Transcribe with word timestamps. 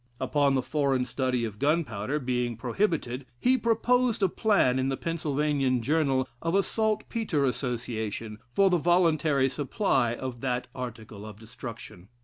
Upon 0.19 0.55
the 0.55 0.63
foreign 0.63 1.05
supply 1.05 1.41
of 1.41 1.59
gunpowder 1.59 2.17
being 2.17 2.57
prohibited, 2.57 3.27
he 3.39 3.55
proposed 3.55 4.23
a 4.23 4.29
plan, 4.29 4.79
in 4.79 4.89
the 4.89 4.97
Pennsylvanian 4.97 5.83
Journal, 5.83 6.27
of 6.41 6.55
a 6.55 6.63
saltpetre 6.63 7.45
association 7.45 8.39
for 8.51 8.71
the 8.71 8.77
voluntary 8.77 9.47
supply 9.47 10.15
of 10.15 10.41
that 10.41 10.67
article 10.73 11.23
of 11.23 11.39
destruction. 11.39 12.07